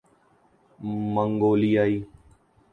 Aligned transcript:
منگولیائی 1.13 1.97